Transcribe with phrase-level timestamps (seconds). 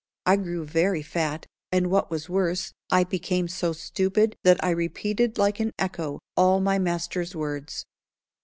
[0.25, 5.37] I grew very fat, and what was worse, I became so stupid that I repeated
[5.37, 7.85] like an echo all my master's words.